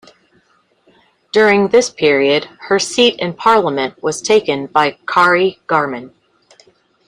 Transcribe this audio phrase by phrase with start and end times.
[1.31, 6.11] During this period her seat in parliament was taken by Kari Garmann.